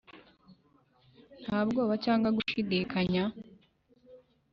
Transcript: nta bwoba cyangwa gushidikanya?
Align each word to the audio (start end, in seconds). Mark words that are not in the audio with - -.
nta 1.45 1.59
bwoba 1.67 1.93
cyangwa 2.05 2.29
gushidikanya? 2.37 3.23